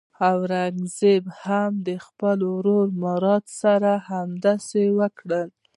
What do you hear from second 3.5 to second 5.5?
سره همداسې وکړ.